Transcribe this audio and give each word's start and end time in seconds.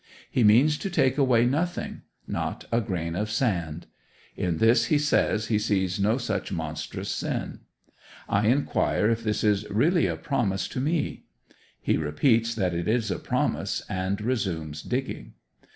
He 0.31 0.43
means 0.43 0.79
to 0.79 0.89
take 0.89 1.19
away 1.19 1.45
nothing 1.45 2.01
not 2.25 2.65
a 2.71 2.81
grain 2.81 3.15
of 3.15 3.29
sand. 3.29 3.85
In 4.35 4.57
this 4.57 4.85
he 4.85 4.97
says 4.97 5.45
he 5.45 5.59
sees 5.59 5.99
no 5.99 6.17
such 6.17 6.51
monstrous 6.51 7.09
sin. 7.11 7.59
I 8.27 8.47
inquire 8.47 9.11
if 9.11 9.23
this 9.23 9.43
is 9.43 9.69
really 9.69 10.07
a 10.07 10.15
promise 10.15 10.67
to 10.69 10.79
me? 10.79 11.25
He 11.79 11.97
repeats 11.97 12.55
that 12.55 12.73
it 12.73 12.87
is 12.87 13.11
a 13.11 13.19
promise, 13.19 13.83
and 13.87 14.19
resumes 14.23 14.81
digging. 14.81 15.33